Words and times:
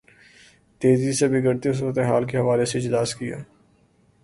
تیزی 0.81 1.11
سے 1.13 1.27
بگڑتی 1.27 1.73
صورت 1.73 1.97
حال 1.99 2.25
کے 2.25 2.37
حوالے 2.37 2.65
سے 2.65 2.77
اجلاس 2.77 3.15
کیا 3.15 3.37